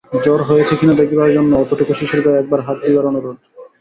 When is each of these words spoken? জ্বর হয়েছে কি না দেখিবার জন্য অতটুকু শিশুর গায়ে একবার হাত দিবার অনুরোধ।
জ্বর 0.23 0.39
হয়েছে 0.49 0.73
কি 0.79 0.85
না 0.87 0.93
দেখিবার 1.01 1.29
জন্য 1.37 1.51
অতটুকু 1.57 1.93
শিশুর 1.99 2.21
গায়ে 2.25 2.39
একবার 2.41 2.59
হাত 2.67 2.77
দিবার 2.83 3.09
অনুরোধ। 3.11 3.37